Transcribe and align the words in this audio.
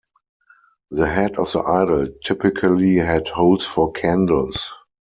The 0.89 1.07
head 1.07 1.37
of 1.37 1.51
the 1.51 1.59
idol 1.61 2.07
typically 2.23 2.95
had 2.95 3.27
holes 3.27 3.67
for 3.67 3.91
candles. 3.91 4.73